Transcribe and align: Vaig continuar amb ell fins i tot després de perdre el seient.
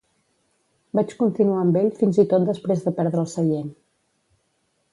Vaig 0.99 1.13
continuar 1.19 1.59
amb 1.65 1.77
ell 1.81 1.91
fins 2.01 2.21
i 2.23 2.27
tot 2.31 2.47
després 2.49 2.81
de 2.87 2.95
perdre 3.01 3.23
el 3.25 3.29
seient. 3.35 3.71